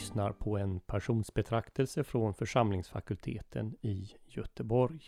[0.00, 5.00] Lyssnar på en passionsbetraktelse från församlingsfakulteten i Göteborg.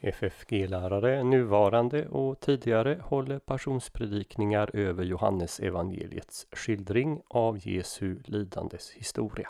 [0.00, 9.48] FFG-lärare, nuvarande och tidigare, håller passionspredikningar över Johannes evangeliets skildring av Jesu lidandes historia.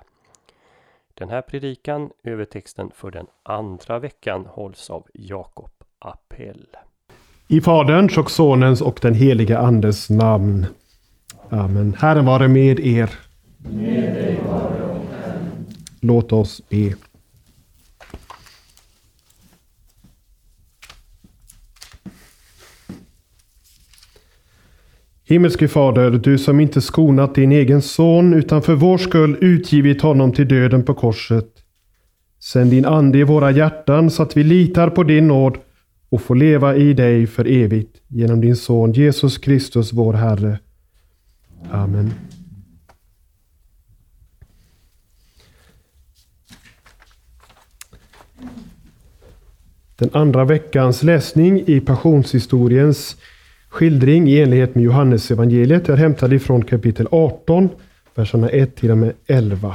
[1.14, 6.66] Den här predikan över texten för den andra veckan hålls av Jakob Appell.
[7.48, 10.66] I Faderns och Sonens och den heliga Andes namn.
[11.50, 11.94] Amen.
[11.98, 13.31] Herren vare med er.
[13.62, 14.82] Med dig vare
[16.00, 16.94] Låt oss be.
[25.24, 30.32] Himmelske Fader, du som inte skonat din egen son utan för vår skull utgivit honom
[30.32, 31.48] till döden på korset.
[32.40, 35.58] Sänd din ande i våra hjärtan så att vi litar på din nåd
[36.08, 40.58] och får leva i dig för evigt genom din son Jesus Kristus vår Herre.
[41.70, 42.10] Amen.
[50.02, 53.16] Den andra veckans läsning i passionshistoriens
[53.68, 57.68] skildring i enlighet med Johannes evangeliet är hämtad ifrån kapitel 18,
[58.14, 59.74] verserna 1 till och med 11.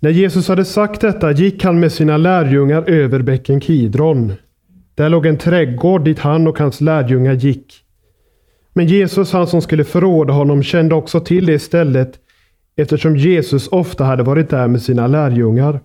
[0.00, 4.32] När Jesus hade sagt detta gick han med sina lärjungar över bäcken Kidron.
[4.94, 7.74] Där låg en trädgård dit han och hans lärjungar gick.
[8.72, 12.12] Men Jesus, han som skulle förråda honom, kände också till det stället
[12.76, 15.80] eftersom Jesus ofta hade varit där med sina lärjungar.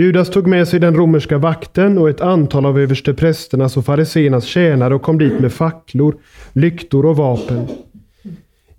[0.00, 4.94] Judas tog med sig den romerska vakten och ett antal av översteprästernas och fariseernas tjänare
[4.94, 6.16] och kom dit med facklor,
[6.52, 7.66] lyktor och vapen.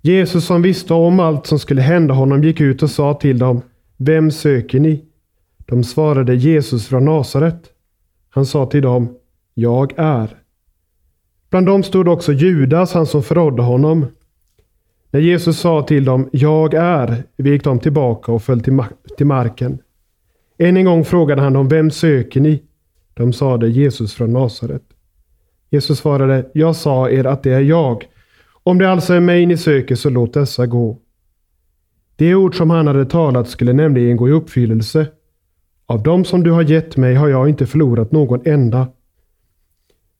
[0.00, 3.62] Jesus som visste om allt som skulle hända honom gick ut och sa till dem
[3.96, 5.04] Vem söker ni?
[5.66, 7.62] De svarade Jesus från Nasaret.
[8.30, 9.16] Han sa till dem
[9.54, 10.36] Jag är.
[11.50, 14.06] Bland dem stod också Judas, han som förrådde honom.
[15.10, 19.26] När Jesus sa till dem Jag är, vek de tillbaka och föll till, ma till
[19.26, 19.78] marken.
[20.62, 22.62] Än en gång frågade han dem, vem söker ni?
[23.14, 24.82] De sade Jesus från Nasaret.
[25.70, 28.04] Jesus svarade, jag sa er att det är jag.
[28.62, 30.98] Om det alltså är mig ni söker, så låt dessa gå.
[32.16, 35.06] Det ord som han hade talat skulle nämligen gå i uppfyllelse.
[35.86, 38.88] Av dem som du har gett mig har jag inte förlorat någon enda.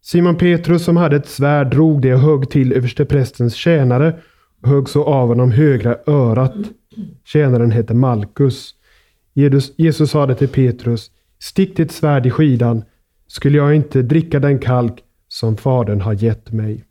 [0.00, 4.14] Simon Petrus som hade ett svärd drog det och högg till översteprästens tjänare
[4.62, 6.54] och högg så av honom högra örat.
[7.24, 8.74] Tjänaren hette Malkus.
[9.34, 12.84] Jesus, Jesus sade till Petrus, stick ditt svärd i skidan,
[13.26, 16.84] skulle jag inte dricka den kalk som Fadern har gett mig.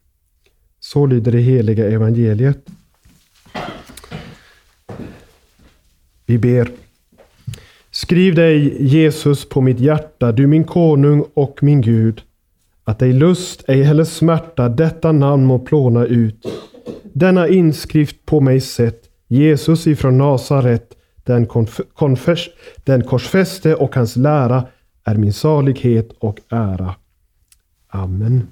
[0.79, 2.69] Så lyder det heliga evangeliet.
[6.25, 6.71] Vi ber.
[7.91, 12.21] Skriv dig, Jesus, på mitt hjärta, du min konung och min Gud,
[12.83, 16.45] att ej lust, ej heller smärta detta namn må plåna ut.
[17.13, 20.97] Denna inskrift på mig sett, Jesus ifrån Nasaret,
[21.31, 21.45] den,
[21.93, 22.49] konfers,
[22.83, 24.67] den korsfäste och hans lära
[25.03, 26.95] är min salighet och ära.
[27.87, 28.47] Amen.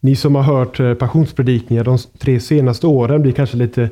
[0.00, 3.90] Ni som har hört eh, passionspredikningar de tre senaste åren blir kanske lite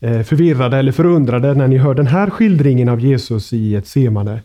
[0.00, 4.42] eh, förvirrade eller förundrade när ni hör den här skildringen av Jesus i ett semane.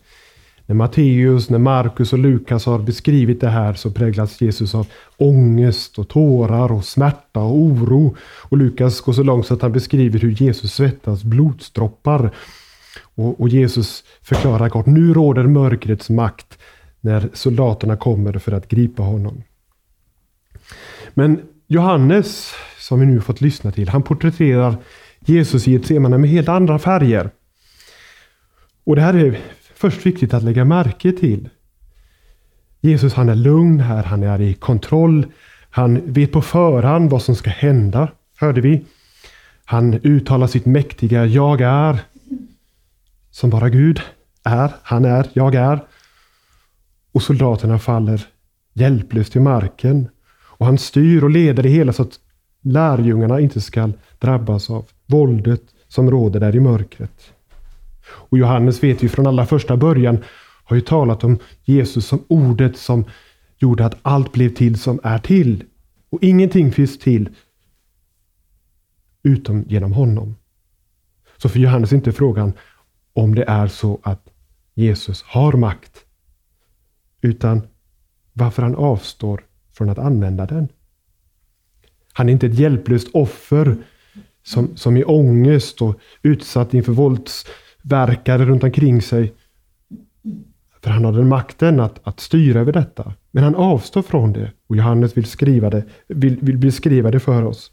[0.65, 4.87] När Matteus, när Markus och Lukas har beskrivit det här så präglas Jesus av
[5.17, 8.15] ångest och tårar och smärta och oro.
[8.41, 12.31] Och Lukas går så långt så att han beskriver hur Jesus svettas blodsdroppar.
[13.15, 16.57] Och, och Jesus förklarar kort, nu råder mörkrets makt
[17.01, 19.43] när soldaterna kommer för att gripa honom.
[21.13, 24.77] Men Johannes, som vi nu fått lyssna till, han porträtterar
[25.19, 27.29] Jesus i ett semane med helt andra färger.
[28.83, 29.39] Och det här är
[29.85, 31.49] först viktigt att lägga märke till.
[32.81, 35.25] Jesus han är lugn här, han är i kontroll.
[35.69, 38.85] Han vet på förhand vad som ska hända, hörde vi.
[39.65, 41.99] Han uttalar sitt mäktiga Jag är.
[43.31, 44.01] Som bara Gud
[44.43, 44.71] är.
[44.83, 45.83] Han är, jag är.
[47.11, 48.25] Och soldaterna faller
[48.73, 50.07] hjälplöst till marken.
[50.41, 52.19] Och han styr och leder det hela så att
[52.61, 57.34] lärjungarna inte ska drabbas av våldet som råder där i mörkret.
[58.07, 60.23] Och Johannes vet ju från allra första början
[60.63, 63.05] har ju talat om Jesus som ordet som
[63.57, 65.63] gjorde att allt blev till som är till.
[66.09, 67.29] Och ingenting finns till
[69.23, 70.35] utom genom honom.
[71.37, 72.53] Så för Johannes är inte frågan
[73.13, 74.29] om det är så att
[74.73, 76.05] Jesus har makt.
[77.21, 77.61] Utan
[78.33, 79.43] varför han avstår
[79.73, 80.67] från att använda den.
[82.13, 83.77] Han är inte ett hjälplöst offer
[84.43, 87.45] som, som i ångest och utsatt inför vålds
[87.89, 89.33] verkade runt omkring sig.
[90.81, 93.13] För han hade makten att, att styra över detta.
[93.31, 97.43] Men han avstår från det Och Johannes vill, skriva det, vill, vill beskriva det för
[97.43, 97.71] oss.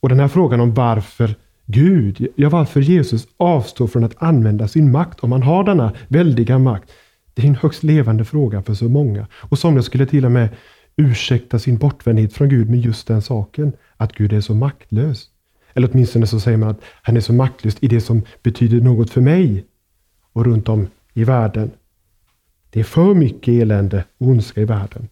[0.00, 1.34] Och den här frågan om varför
[1.66, 6.58] Gud, ja varför Jesus avstår från att använda sin makt, om han har denna väldiga
[6.58, 6.90] makt.
[7.34, 9.26] Det är en högst levande fråga för så många.
[9.34, 10.48] Och somliga skulle till och med
[10.96, 15.31] ursäkta sin bortvändhet från Gud med just den saken, att Gud är så maktlös.
[15.74, 19.10] Eller åtminstone så säger man att han är så maktlös i det som betyder något
[19.10, 19.64] för mig
[20.32, 21.70] och runt om i världen.
[22.70, 25.08] Det är för mycket elände och ondska i världen.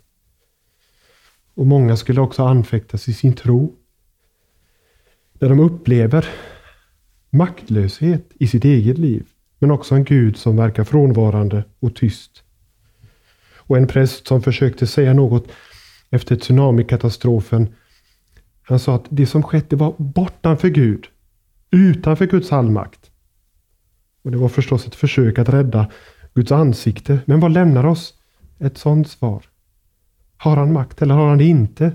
[1.55, 3.75] Och många skulle också anfäktas i sin tro.
[5.33, 6.29] När de upplever
[7.31, 9.27] maktlöshet i sitt eget liv.
[9.59, 12.43] Men också en Gud som verkar frånvarande och tyst.
[13.56, 15.49] Och en präst som försökte säga något
[16.11, 17.69] efter tsunamikatastrofen.
[18.70, 21.06] Han sa att det som skett det var bortanför Gud.
[21.70, 23.11] Utanför Guds allmakt.
[24.22, 25.90] Och Det var förstås ett försök att rädda
[26.34, 27.20] Guds ansikte.
[27.25, 28.14] Men vad lämnar oss
[28.58, 29.44] ett sådant svar?
[30.37, 31.93] Har han makt eller har han det inte?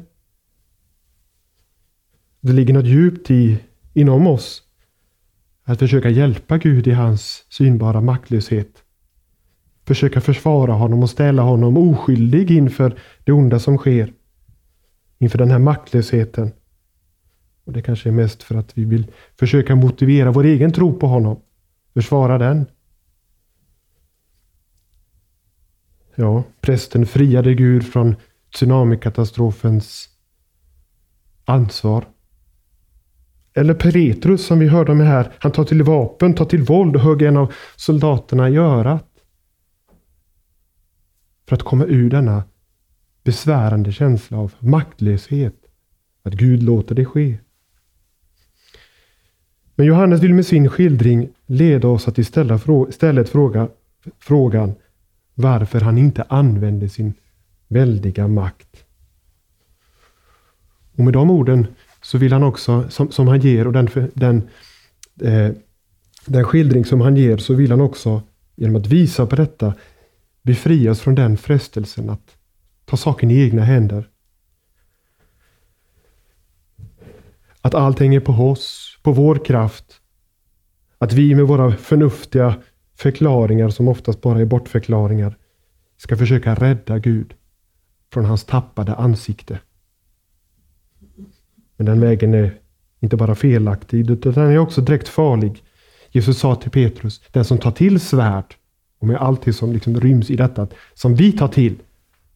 [2.42, 3.60] Det ligger något djupt i,
[3.94, 4.64] inom oss
[5.64, 8.84] att försöka hjälpa Gud i hans synbara maktlöshet.
[9.86, 14.14] Försöka försvara honom och ställa honom oskyldig inför det onda som sker.
[15.18, 16.52] Inför den här maktlösheten.
[17.66, 21.08] Och Det kanske är mest för att vi vill försöka motivera vår egen tro på
[21.08, 21.42] honom.
[21.94, 22.66] Försvara den.
[26.16, 28.16] Ja, prästen friade Gud från
[28.54, 30.10] tsunamikatastrofens
[31.46, 32.08] ansvar.
[33.54, 35.32] Eller Petrus som vi hörde om här.
[35.40, 39.08] Han tar till vapen, tar till våld och hugger en av soldaterna i örat.
[41.48, 42.44] För att komma ur denna
[43.24, 45.56] besvärande känsla av maktlöshet.
[46.24, 47.38] Att Gud låter det ske.
[49.76, 53.68] Men Johannes vill med sin skildring leda oss att istället fråga
[54.20, 54.74] frågan
[55.34, 57.14] varför han inte använde sin
[57.68, 58.86] väldiga makt.
[60.96, 61.68] Och med de orden
[62.02, 64.50] så vill han också, som, som han ger och den, den,
[65.22, 65.52] eh,
[66.26, 68.22] den skildring som han ger, så vill han också
[68.56, 69.74] genom att visa på detta
[70.42, 72.38] befria oss från den frestelsen att
[72.86, 74.10] ta saken i egna händer.
[77.62, 80.02] Att allt hänger på oss, på vår kraft.
[80.98, 82.56] Att vi med våra förnuftiga
[82.96, 85.38] förklaringar, som oftast bara är bortförklaringar,
[85.98, 87.34] ska försöka rädda Gud
[88.14, 89.60] från hans tappade ansikte.
[91.78, 92.60] Men den vägen är
[93.00, 95.64] inte bara felaktig, utan den är också direkt farlig.
[96.12, 98.56] Jesus sa till Petrus, den som tar till svärd,
[99.00, 101.76] och med allt det som liksom ryms i detta, som vi tar till,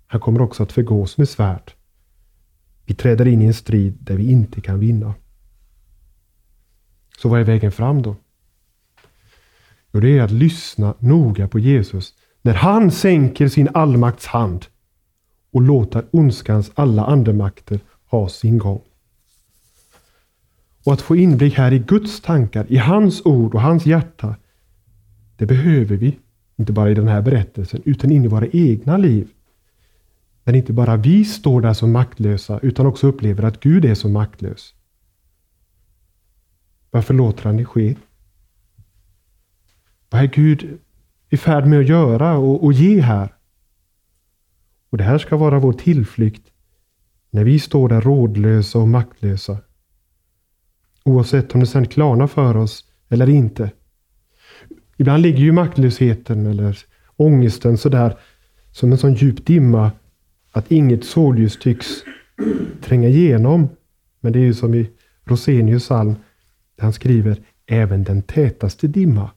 [0.07, 1.71] han kommer också att förgås med svärd.
[2.85, 5.13] Vi träder in i en strid där vi inte kan vinna.
[7.21, 8.15] Så vad är vägen fram då?
[9.91, 14.65] Jo, det är att lyssna noga på Jesus när han sänker sin allmakts hand
[15.51, 17.79] och låter ondskans alla andemakter
[18.09, 18.81] ha sin gång.
[20.85, 24.35] Och att få inblick här i Guds tankar, i hans ord och hans hjärta,
[25.37, 26.17] det behöver vi.
[26.55, 29.27] Inte bara i den här berättelsen, utan in i våra egna liv.
[30.43, 34.09] När inte bara vi står där som maktlösa, utan också upplever att Gud är så
[34.09, 34.73] maktlös.
[36.91, 37.95] Varför låter han det ske?
[40.09, 40.79] Vad är Gud
[41.29, 43.33] i färd med att göra och, och ge här?
[44.89, 46.51] Och det här ska vara vår tillflykt
[47.29, 49.57] när vi står där rådlösa och maktlösa.
[51.03, 53.71] Oavsett om det sedan klarnar för oss eller inte.
[54.97, 56.77] Ibland ligger ju maktlösheten eller
[57.15, 58.17] ångesten sådär
[58.71, 59.91] som en sån djup dimma
[60.51, 61.87] att inget solljus tycks
[62.81, 63.69] tränga igenom.
[64.19, 64.89] Men det är ju som i
[65.23, 66.15] Rosenius psalm
[66.79, 69.31] han skriver även den tätaste dimma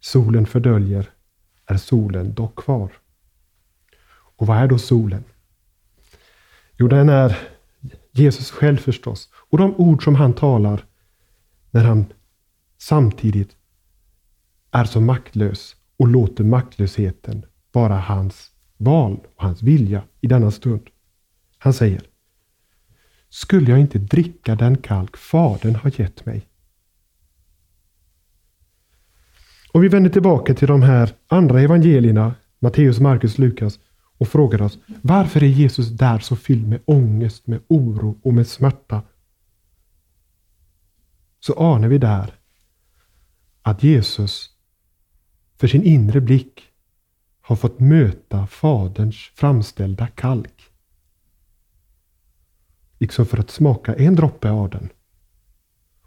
[0.00, 1.10] solen fördöljer
[1.66, 2.92] är solen dock kvar.
[4.36, 5.24] Och vad är då solen?
[6.76, 7.38] Jo, den är
[8.12, 9.28] Jesus själv förstås.
[9.50, 10.84] Och de ord som han talar
[11.70, 12.04] när han
[12.78, 13.56] samtidigt
[14.70, 20.90] är så maktlös och låter maktlösheten vara hans val och hans vilja i denna stund.
[21.58, 22.02] Han säger
[23.34, 26.48] skulle jag inte dricka den kalk Fadern har gett mig?
[29.72, 33.78] Och vi vänder tillbaka till de här andra evangelierna, Matteus, Markus, Lukas
[34.18, 38.46] och frågar oss varför är Jesus där så fylld med ångest, med oro och med
[38.46, 39.02] smärta?
[41.40, 42.34] Så anar vi där
[43.62, 44.50] att Jesus
[45.56, 46.62] för sin inre blick
[47.40, 50.73] har fått möta Faderns framställda kalk.
[53.04, 54.88] Liksom för att smaka en droppe av den.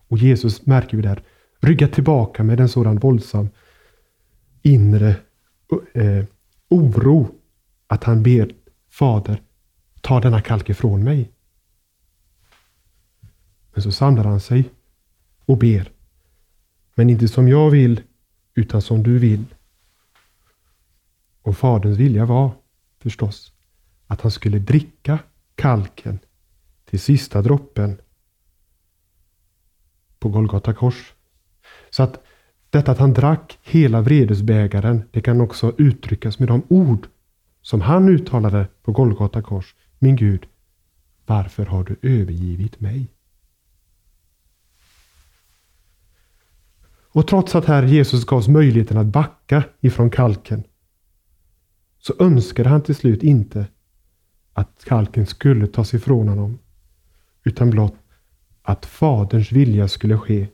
[0.08, 1.24] Och Jesus märker vi där
[1.60, 3.50] ryggar tillbaka med en sådan våldsam
[4.62, 5.16] inre
[5.94, 6.26] eh,
[6.70, 7.36] oro
[7.88, 8.52] att han ber
[8.90, 9.42] Fader,
[10.02, 11.32] ta denna kalk ifrån mig.
[13.74, 14.70] Men så samlar han sig
[15.46, 15.92] och ber.
[16.96, 18.02] Men inte som jag vill,
[18.54, 19.46] utan som du vill.
[21.42, 22.52] Och Faderns vilja var
[23.00, 23.54] förstås
[24.08, 25.20] att han skulle dricka
[25.56, 26.20] kalken
[26.90, 27.98] till sista droppen
[30.20, 31.14] på Golgata kors.
[31.90, 32.24] Så att
[32.70, 37.08] detta att han drack hela vredesbägaren, det kan också uttryckas med de ord
[37.62, 39.76] som han uttalade på Golgata kors.
[40.00, 40.48] Min Gud,
[41.26, 43.08] varför har du övergivit mig?
[47.10, 50.64] Och trots att här Jesus gavs möjligheten att backa ifrån kalken
[52.00, 53.68] så önskade han till slut inte
[54.54, 56.60] att kalken skulle tas ifrån honom
[57.48, 57.96] utan blott
[58.62, 60.48] att Faderns vilja skulle ske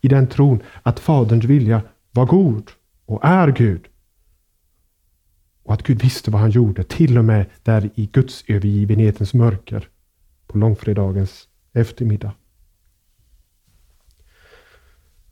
[0.00, 2.70] i den tron att Faderns vilja var god
[3.06, 3.88] och är Gud.
[5.62, 9.88] Och att Gud visste vad han gjorde, till och med där i Guds övergivenhetens mörker
[10.46, 12.32] på långfredagens eftermiddag.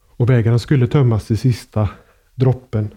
[0.02, 1.88] Och vägarna skulle tömmas till sista
[2.34, 2.94] droppen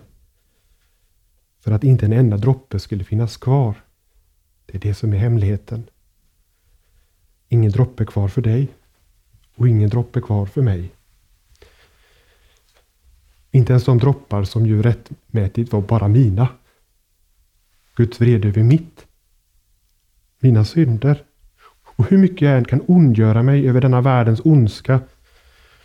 [1.59, 3.75] för att inte en enda droppe skulle finnas kvar.
[4.65, 5.89] Det är det som är hemligheten.
[7.49, 8.67] Ingen droppe kvar för dig
[9.55, 10.91] och ingen droppe kvar för mig.
[13.51, 16.47] Inte ens de droppar som ju rättmätigt var bara mina.
[17.95, 19.05] Guds vrede över mitt.
[20.39, 21.23] Mina synder.
[21.95, 24.99] Och hur mycket jag än kan ondgöra mig över denna världens ondska.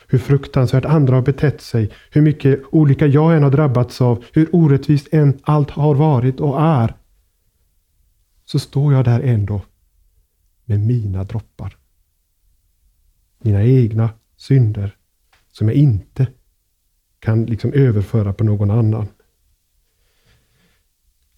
[0.06, 1.90] Hur fruktansvärt andra har betett sig.
[2.10, 4.24] Hur mycket olika jag än har drabbats av.
[4.32, 6.94] Hur orättvist än allt har varit och är.
[8.44, 9.60] Så står jag där ändå
[10.70, 11.76] med mina droppar.
[13.38, 14.96] Mina egna synder
[15.52, 16.26] som jag inte
[17.18, 19.08] kan liksom överföra på någon annan.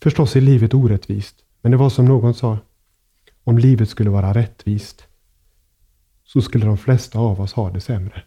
[0.03, 2.59] Förstås är livet orättvist, men det var som någon sa.
[3.45, 5.07] Om livet skulle vara rättvist
[6.25, 8.23] så skulle de flesta av oss ha det sämre.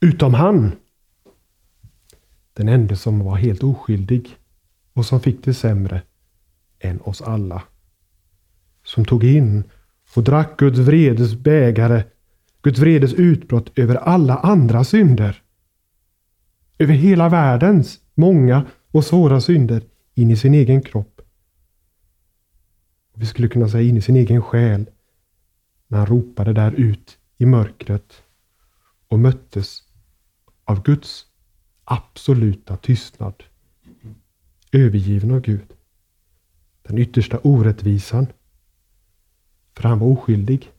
[0.00, 0.72] Utom han.
[2.52, 4.36] Den enda som var helt oskyldig
[4.92, 6.02] och som fick det sämre
[6.78, 7.62] än oss alla.
[8.94, 9.64] Som tog in
[10.14, 12.04] och drack Guds vredes bägare
[12.62, 15.42] Guds vredes utbrott över alla andra synder.
[16.78, 19.82] Över hela världens många och svåra synder
[20.14, 21.20] in i sin egen kropp.
[23.14, 24.90] Vi skulle kunna säga in i sin egen själ
[25.88, 28.22] när han ropade där ut i mörkret
[29.08, 29.82] och möttes
[30.64, 31.26] av Guds
[31.84, 33.42] absoluta tystnad.
[34.72, 35.72] Övergiven av Gud.
[36.82, 38.26] Den yttersta orättvisan.
[39.80, 40.72] För han var oskyldig.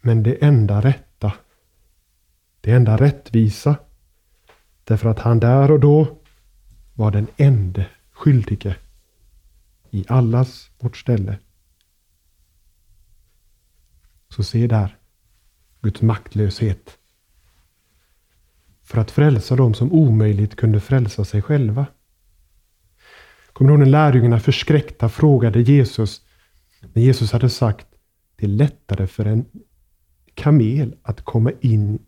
[0.00, 1.32] Men det enda rätta,
[2.60, 3.76] det enda rättvisa,
[4.84, 6.18] därför att han där och då
[6.94, 8.76] var den enda skyldige
[9.90, 11.38] i allas vårt ställe.
[14.28, 14.96] Så se där
[15.80, 16.98] Guds maktlöshet.
[18.82, 21.86] För att frälsa dem som omöjligt kunde frälsa sig själva.
[23.52, 26.27] Kommer du ihåg när lärjungarna förskräckta frågade Jesus,
[26.92, 27.86] när Jesus hade sagt
[28.36, 29.44] det är lättare för en
[30.34, 31.98] kamel att komma in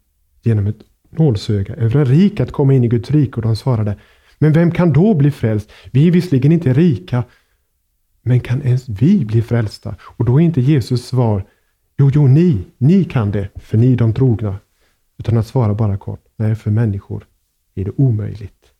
[0.42, 3.36] genom ett nålsöga, över en rik att komma in i Guds rike.
[3.36, 3.98] Och de svarade,
[4.38, 5.72] men vem kan då bli frälst?
[5.92, 7.24] Vi är visserligen inte rika,
[8.22, 9.96] men kan ens vi bli frälsta?
[10.02, 11.46] Och då är inte Jesus svar,
[11.98, 14.58] jo, jo, ni, ni kan det, för ni är de trogna.
[15.18, 17.26] Utan att svara bara kort, nej, för människor
[17.74, 18.72] är det omöjligt.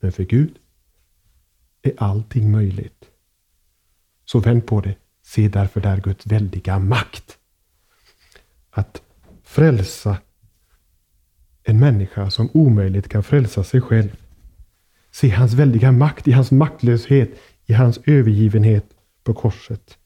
[0.00, 0.54] Men för Gud
[1.82, 3.04] är allting möjligt.
[4.26, 7.38] Så vänd på det, se därför där Guds väldiga makt
[8.70, 9.02] att
[9.42, 10.18] frälsa
[11.62, 14.16] en människa som omöjligt kan frälsa sig själv.
[15.10, 17.30] Se hans väldiga makt i hans maktlöshet,
[17.66, 18.84] i hans övergivenhet
[19.24, 19.98] på korset.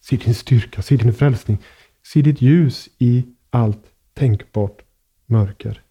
[0.00, 1.58] Se din styrka, se din frälsning,
[2.02, 4.82] se ditt ljus i allt tänkbart
[5.26, 5.82] mörker.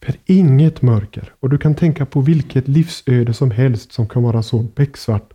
[0.00, 4.42] För inget mörker, och du kan tänka på vilket livsöde som helst som kan vara
[4.42, 5.33] så becksvart,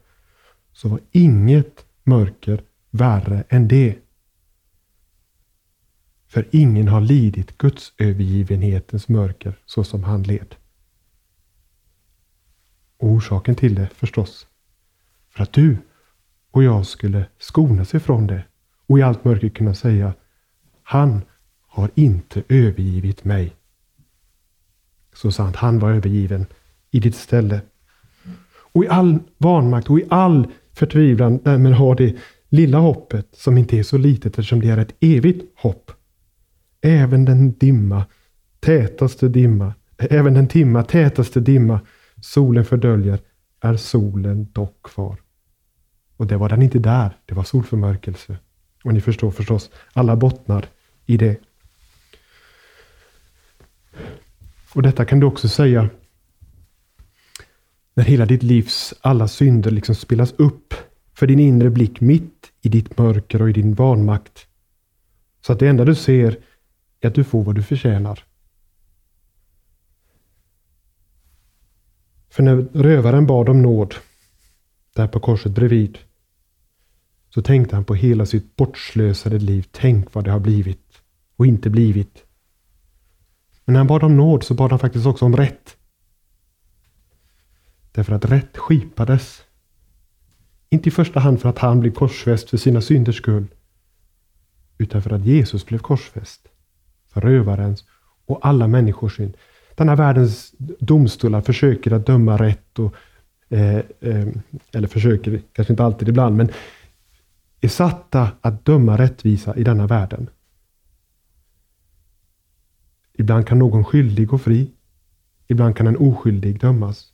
[0.79, 3.97] så var inget mörker värre än det.
[6.27, 10.55] För ingen har lidit Guds övergivenhetens mörker så som han led.
[12.97, 14.47] Och orsaken till det förstås,
[15.29, 15.77] för att du
[16.51, 18.43] och jag skulle skonas ifrån det
[18.87, 20.13] och i allt mörker kunna säga
[20.83, 21.21] Han
[21.67, 23.55] har inte övergivit mig.
[25.13, 26.45] Så sant, han var övergiven
[26.91, 27.61] i ditt ställe.
[28.71, 30.47] Och i all vanmakt och i all
[30.79, 32.15] förtvivlan därmed har det
[32.49, 35.91] lilla hoppet som inte är så litet eftersom det är ett evigt hopp
[36.81, 38.05] Även den dimma,
[38.59, 41.79] tätaste dimma, även den timma, tätaste dimma
[42.21, 43.19] solen fördöljer
[43.61, 45.17] är solen dock kvar.
[46.17, 48.37] Och det var den inte där, det var solförmörkelse.
[48.83, 50.65] Och ni förstår förstås alla bottnar
[51.05, 51.37] i det.
[54.73, 55.89] Och detta kan du också säga
[57.99, 60.73] när hela ditt livs alla synder liksom spelas upp
[61.13, 64.47] för din inre blick mitt i ditt mörker och i din vanmakt.
[65.41, 66.37] Så att det enda du ser
[67.01, 68.23] är att du får vad du förtjänar.
[72.29, 73.95] För när rövaren bad om nåd,
[74.95, 75.97] där på korset bredvid,
[77.29, 79.67] så tänkte han på hela sitt bortslösade liv.
[79.71, 81.01] Tänk vad det har blivit
[81.35, 82.23] och inte blivit.
[83.65, 85.75] Men när han bad om nåd så bad han faktiskt också om rätt.
[87.99, 89.41] Därför att rätt skipades.
[90.69, 93.47] Inte i första hand för att han blev korsfäst för sina synders skull.
[94.77, 96.47] Utan för att Jesus blev korsfäst.
[97.07, 97.85] För rövarens
[98.25, 99.37] och alla människors synd.
[99.75, 102.79] Denna världens domstolar försöker att döma rätt.
[102.79, 102.95] Och,
[103.49, 104.27] eh, eh,
[104.71, 106.49] eller försöker, kanske inte alltid ibland, men
[107.61, 110.29] är satta att döma rättvisa i denna världen.
[113.13, 114.71] Ibland kan någon skyldig gå fri.
[115.47, 117.13] Ibland kan en oskyldig dömas.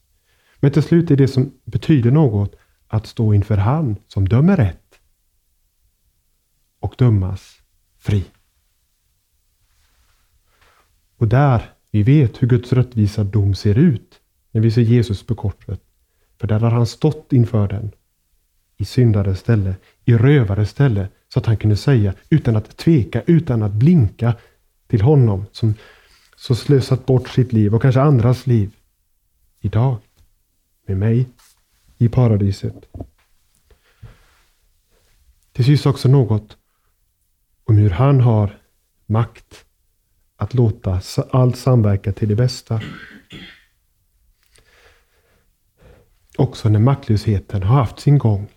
[0.60, 2.56] Men till slut är det som betyder något
[2.88, 5.00] att stå inför han som dömer rätt
[6.80, 7.62] och dömas
[7.98, 8.26] fri.
[11.18, 14.20] Och där vi vet hur Guds rättvisa dom ser ut
[14.52, 15.82] när vi ser Jesus på korset.
[16.40, 17.92] För där har han stått inför den
[18.78, 23.64] i syndares ställe, i rövares ställe, så att han kunde säga utan att tveka, utan
[23.64, 24.36] att blinka
[24.88, 25.74] till honom som
[26.36, 28.72] så slösat bort sitt liv och kanske andras liv.
[29.62, 29.98] Idag,
[30.86, 31.30] med mig,
[31.98, 32.76] i paradiset.
[35.52, 36.58] Till sist också något
[37.64, 38.60] om hur han har
[39.06, 39.66] makt
[40.38, 42.82] att låta allt samverka till det bästa.
[46.38, 48.48] Också när maktlösheten har haft sin gång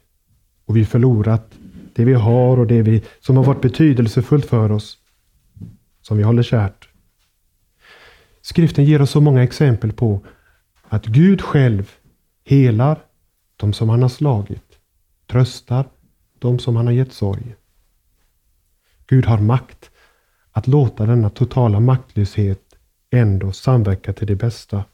[0.65, 1.55] och vi förlorat
[1.93, 4.99] det vi har och det vi, som har varit betydelsefullt för oss,
[6.03, 6.89] som vi håller kärt.
[8.41, 10.27] Skriften ger oss så många exempel på
[10.89, 11.93] att Gud själv
[12.49, 12.99] helar
[13.57, 14.79] de som han har slagit,
[15.27, 15.89] tröstar
[16.39, 17.55] de som han har gett sorg.
[19.07, 19.91] Gud har makt
[20.53, 22.63] att låta denna totala maktlöshet
[23.11, 24.85] ändå samverka till det bästa.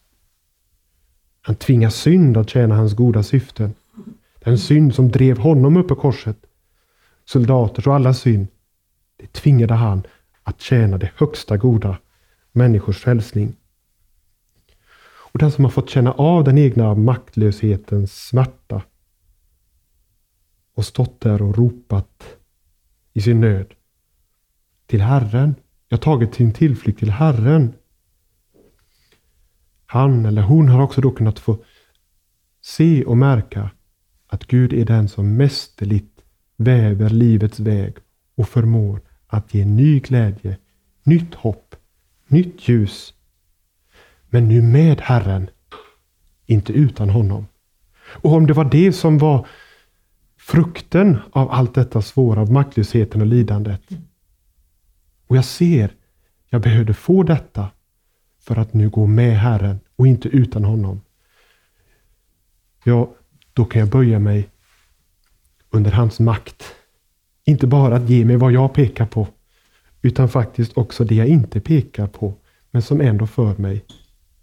[1.40, 3.74] Han tvingar synd att tjäna hans goda syften.
[4.38, 6.36] Den synd som drev honom upp på korset,
[7.24, 8.46] soldaters och alla synd,
[9.16, 10.02] det tvingade han
[10.42, 11.98] att tjäna det högsta goda,
[12.52, 13.56] människors frälsning.
[15.34, 18.82] Och den som har fått känna av den egna maktlöshetens smärta
[20.74, 22.36] och stått där och ropat
[23.12, 23.74] i sin nöd
[24.86, 25.54] till Herren.
[25.88, 27.74] Jag har tagit sin tillflykt till Herren.
[29.86, 31.64] Han eller hon har också då kunnat få
[32.60, 33.70] se och märka
[34.26, 36.20] att Gud är den som mästerligt
[36.56, 37.96] väver livets väg
[38.34, 40.58] och förmår att ge ny glädje,
[41.02, 41.76] nytt hopp,
[42.26, 43.14] nytt ljus.
[44.34, 45.50] Men nu med Herren,
[46.46, 47.46] inte utan honom.
[47.96, 49.46] Och om det var det som var
[50.38, 53.80] frukten av allt detta svåra, av maktlösheten och lidandet.
[55.26, 55.92] Och jag ser,
[56.48, 57.68] jag behövde få detta
[58.40, 61.00] för att nu gå med Herren och inte utan honom.
[62.84, 63.14] Ja,
[63.52, 64.48] då kan jag böja mig
[65.70, 66.64] under hans makt.
[67.44, 69.28] Inte bara att ge mig vad jag pekar på,
[70.02, 72.34] utan faktiskt också det jag inte pekar på,
[72.70, 73.84] men som ändå för mig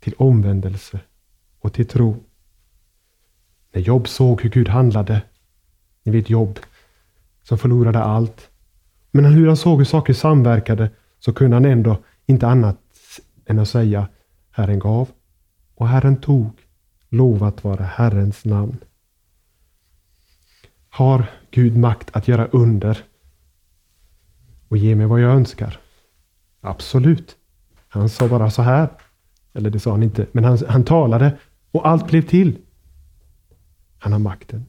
[0.01, 0.99] till omvändelse
[1.59, 2.23] och till tro.
[3.71, 5.21] När Jobb såg hur Gud handlade,
[6.03, 6.59] ni vet Jobb
[7.43, 8.49] som förlorade allt,
[9.11, 12.77] men hur han såg hur saker samverkade så kunde han ändå inte annat
[13.45, 14.07] än att säga
[14.51, 15.09] Herren gav
[15.75, 16.51] och Herren tog.
[17.13, 18.77] Lovat vara Herrens namn.
[20.89, 22.97] Har Gud makt att göra under
[24.67, 25.79] och ge mig vad jag önskar?
[26.61, 27.35] Absolut.
[27.87, 28.89] Han sa bara så här.
[29.53, 31.37] Eller det sa han inte, men han, han talade
[31.71, 32.57] och allt blev till.
[33.97, 34.65] Han har makten.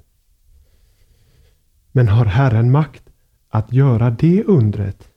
[1.93, 3.03] Men har Herren makt
[3.49, 5.09] att göra det undret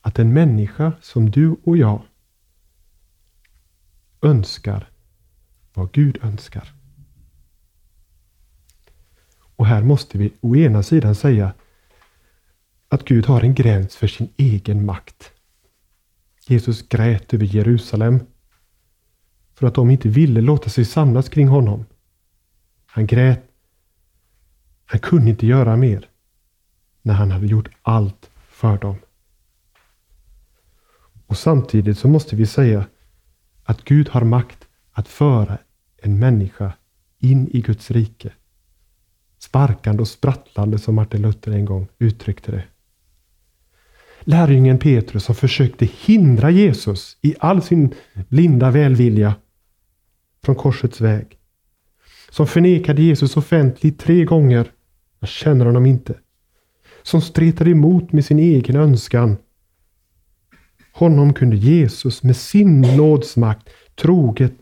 [0.00, 2.02] att en människa som du och jag
[4.22, 4.88] önskar
[5.74, 6.74] vad Gud önskar?
[9.56, 11.52] Och här måste vi å ena sidan säga
[12.88, 15.32] att Gud har en gräns för sin egen makt.
[16.46, 18.20] Jesus grät över Jerusalem
[19.60, 21.84] för att de inte ville låta sig samlas kring honom.
[22.86, 23.44] Han grät.
[24.84, 26.08] Han kunde inte göra mer
[27.02, 28.96] när han hade gjort allt för dem.
[31.26, 32.86] Och samtidigt så måste vi säga
[33.64, 35.58] att Gud har makt att föra
[35.96, 36.72] en människa
[37.18, 38.32] in i Guds rike.
[39.38, 42.64] Sparkande och sprattlande som Martin Luther en gång uttryckte det.
[44.20, 47.94] Lärjungen Petrus som försökte hindra Jesus i all sin
[48.28, 49.34] blinda välvilja
[50.44, 51.38] från korsets väg.
[52.30, 54.72] Som förnekade Jesus offentligt tre gånger.
[55.20, 56.14] Jag känner honom inte.
[57.02, 59.36] Som stretade emot med sin egen önskan.
[60.92, 64.52] Honom kunde Jesus med sin nådsmakt troget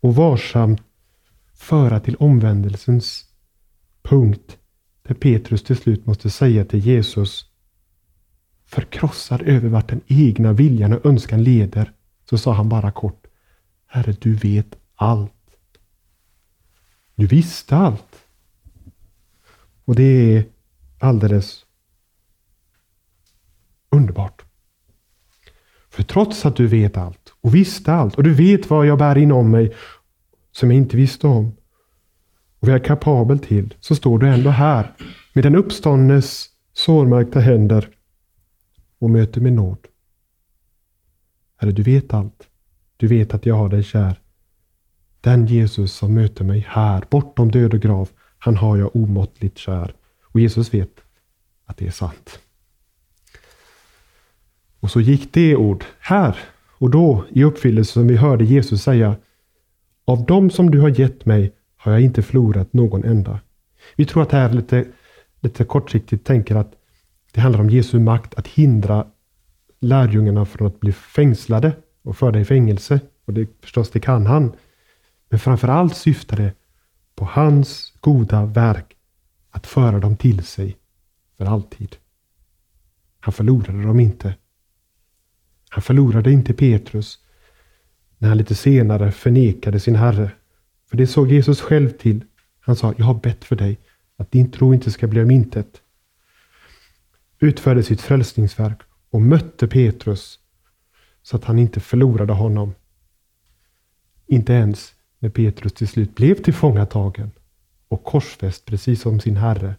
[0.00, 0.82] och varsamt
[1.54, 3.24] föra till omvändelsens
[4.02, 4.58] punkt
[5.02, 7.44] där Petrus till slut måste säga till Jesus
[8.66, 11.92] förkrossad över vart den egna viljan och önskan leder
[12.30, 13.26] så sa han bara kort
[13.86, 15.32] Herre, du vet allt.
[17.14, 18.24] Du visste allt.
[19.84, 20.44] Och det är
[20.98, 21.66] alldeles
[23.90, 24.42] underbart.
[25.90, 29.18] För trots att du vet allt och visste allt och du vet vad jag bär
[29.18, 29.74] inom mig
[30.52, 31.46] som jag inte visste om
[32.58, 34.94] och vad jag är kapabel till så står du ändå här
[35.32, 37.88] med den uppståndnes sårmärkta händer
[38.98, 39.86] och möter med nåd.
[41.56, 42.48] Herre, du vet allt.
[42.96, 44.20] Du vet att jag har dig kär.
[45.20, 49.94] Den Jesus som möter mig här, bortom död och grav, han har jag omåttligt kär.
[50.24, 51.00] Och Jesus vet
[51.66, 52.38] att det är sant.
[54.80, 56.36] Och så gick det ord här
[56.78, 59.16] och då i uppfyllelse som vi hörde Jesus säga.
[60.04, 63.40] Av dem som du har gett mig har jag inte förlorat någon enda.
[63.96, 64.86] Vi tror att det här lite,
[65.40, 66.72] lite kortsiktigt tänker att
[67.32, 69.06] det handlar om Jesu makt att hindra
[69.80, 73.00] lärjungarna från att bli fängslade och förda i fängelse.
[73.24, 74.52] Och det förstås, det kan han.
[75.30, 76.54] Men framför allt syftar det
[77.14, 78.96] på hans goda verk
[79.50, 80.76] att föra dem till sig
[81.36, 81.96] för alltid.
[83.20, 84.34] Han förlorade dem inte.
[85.68, 87.18] Han förlorade inte Petrus
[88.18, 90.30] när han lite senare förnekade sin Herre.
[90.86, 92.24] För det såg Jesus själv till.
[92.60, 93.78] Han sa, jag har bett för dig
[94.16, 95.82] att din tro inte ska bli om intet.
[97.38, 100.38] Utförde sitt frälsningsverk och mötte Petrus
[101.22, 102.74] så att han inte förlorade honom.
[104.26, 107.30] Inte ens när Petrus till slut blev tillfångatagen
[107.88, 109.74] och korsfäst precis som sin Herre.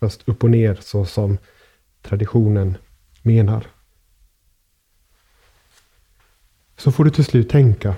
[0.00, 1.38] Fast upp och ner så som
[2.02, 2.76] traditionen
[3.22, 3.66] menar.
[6.76, 7.96] Så får du till slut tänka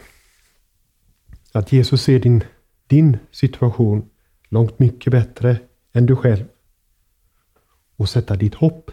[1.52, 2.44] att Jesus ser din,
[2.86, 4.10] din situation
[4.48, 5.58] långt mycket bättre
[5.92, 6.44] än du själv.
[7.96, 8.90] Och sätta ditt hopp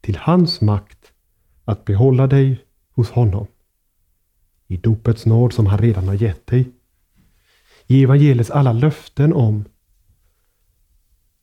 [0.00, 1.12] till hans makt
[1.64, 3.46] att behålla dig hos honom.
[4.66, 6.73] I dopets nåd som han redan har gett dig.
[7.86, 9.64] I evangeliets alla löften om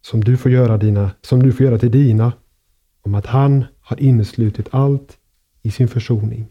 [0.02, 2.34] som du får göra, dina, som du får göra till dina.
[3.02, 5.18] Om att han har inneslutit allt
[5.62, 6.48] i sin försoning.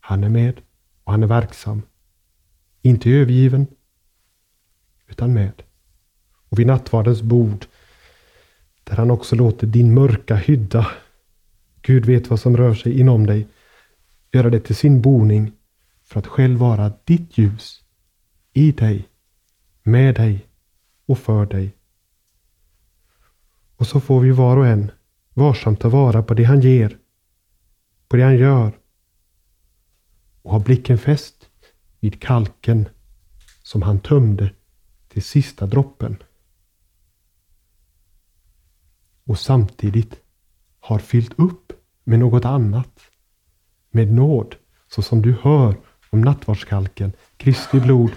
[0.00, 0.60] Han är med
[1.04, 1.82] och han är verksam.
[2.82, 3.66] Inte övergiven,
[5.06, 5.62] utan med.
[6.48, 7.66] Och vid nattvardens bord,
[8.84, 10.86] där han också låter din mörka hydda,
[11.82, 13.48] Gud vet vad som rör sig inom dig,
[14.32, 15.52] göra det till sin boning
[16.04, 17.82] för att själv vara ditt ljus
[18.52, 19.08] i dig,
[19.82, 20.46] med dig
[21.06, 21.76] och för dig.
[23.76, 24.90] Och så får vi var och en
[25.34, 26.98] varsamt ta vara på det han ger,
[28.08, 28.72] på det han gör
[30.42, 31.50] och ha blicken fäst
[32.00, 32.88] vid kalken
[33.62, 34.50] som han tömde
[35.08, 36.16] till sista droppen.
[39.24, 40.20] Och samtidigt
[40.80, 41.72] har fyllt upp
[42.04, 43.00] med något annat.
[43.90, 44.56] Med nåd,
[44.88, 45.76] så som du hör
[46.10, 47.12] om nattvardskalken.
[47.36, 48.10] Kristi blod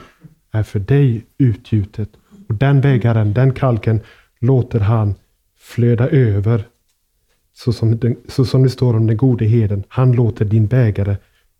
[0.55, 2.09] är för dig utgjutet
[2.47, 4.01] och den bägaren, den kalken
[4.39, 5.15] låter han
[5.57, 6.67] flöda över.
[7.53, 9.83] Så som, den, så som det står om den gode heden.
[9.87, 11.17] Han låter din bägare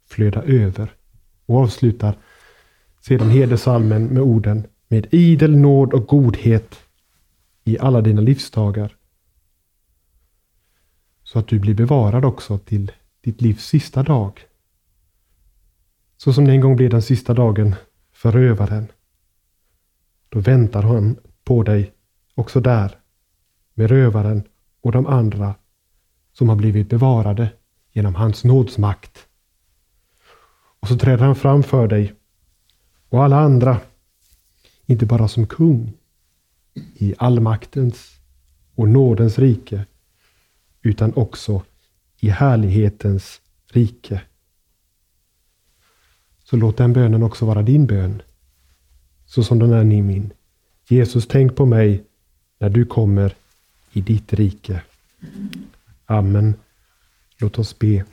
[0.08, 0.94] flöda över.
[1.46, 2.18] Och avslutar
[3.02, 6.80] sedan hedersalmen med orden med idel nåd och godhet
[7.64, 8.96] i alla dina livsdagar.
[11.24, 14.42] Så att du blir bevarad också till ditt livs sista dag.
[16.18, 17.76] Så som det en gång blev den sista dagen
[18.26, 18.92] för rövaren.
[20.30, 21.94] Då väntar han på dig
[22.36, 22.98] också där
[23.74, 24.44] med rövaren
[24.82, 25.56] och de andra
[26.34, 27.50] som har blivit bevarade
[27.92, 29.28] genom hans nådsmakt.
[30.80, 32.14] Och så träder han fram för dig
[33.10, 33.80] och alla andra,
[34.86, 35.94] inte bara som kung
[36.94, 38.20] i allmaktens
[38.76, 39.86] och nådens rike,
[40.82, 41.64] utan också
[42.20, 44.22] i härlighetens rike.
[46.46, 48.22] Så låt den bönen också vara din bön,
[49.26, 50.34] så som den är i min.
[50.88, 52.04] Jesus, tänk på mig
[52.60, 53.34] när du kommer
[53.92, 54.82] i ditt rike.
[56.06, 56.54] Amen.
[57.38, 58.06] Låt oss be.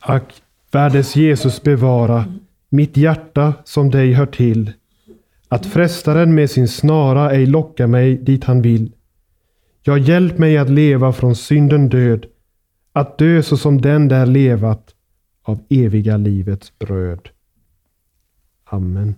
[0.00, 2.24] Ack, världens Jesus bevara
[2.68, 4.72] mitt hjärta som dig hör till,
[5.48, 8.92] att frestaren med sin snara ej lockar mig dit han vill.
[9.82, 12.26] Ja, hjälp mig att leva från synden död,
[12.92, 14.93] att dö så som den där levat
[15.44, 17.28] av eviga livets bröd.
[18.64, 19.14] Amen.